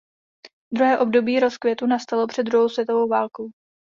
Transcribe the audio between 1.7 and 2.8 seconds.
nastalo před druhou